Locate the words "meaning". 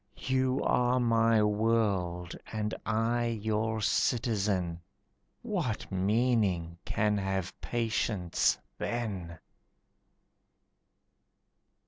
5.91-6.79